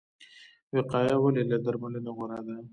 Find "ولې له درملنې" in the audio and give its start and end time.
1.19-2.11